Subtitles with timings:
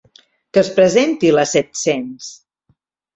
[0.53, 2.31] Que es presenti la set-cents!